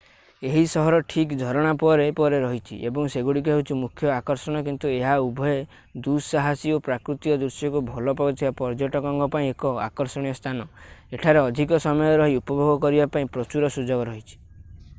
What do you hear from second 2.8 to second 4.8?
ଏବଂ ସେଗୁଡ଼ିକ ହେଉଛି ମୁଖ୍ୟ ଆକର୍ଷଣ